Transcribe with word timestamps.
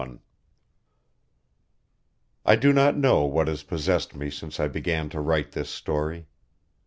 XXI 0.01 0.17
I 2.43 2.55
do 2.55 2.73
not 2.73 2.97
know 2.97 3.23
what 3.25 3.47
has 3.47 3.61
possessed 3.61 4.15
me 4.15 4.31
since 4.31 4.59
I 4.59 4.67
began 4.67 5.09
to 5.09 5.19
write 5.21 5.51
this 5.51 5.69
story. 5.69 6.25